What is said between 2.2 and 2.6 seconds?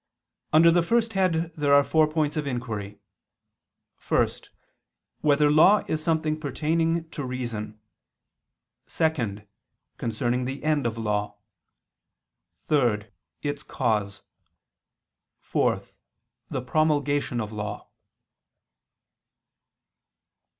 of